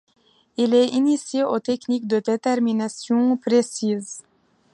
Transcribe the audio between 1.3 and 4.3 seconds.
aux techniques de détermination précise.